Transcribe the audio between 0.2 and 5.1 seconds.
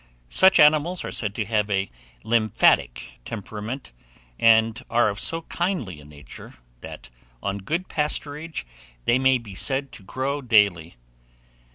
Such animals are said to have a lymphatic temperament, and are